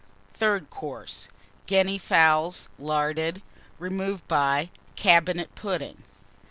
Third 0.33 0.71
Course. 0.71 1.27
Guinea 1.67 1.99
Fowls, 1.99 2.69
larded, 2.79 3.43
removed 3.77 4.27
by 4.27 4.71
Cabinet 4.95 5.53
Pudding. 5.53 6.01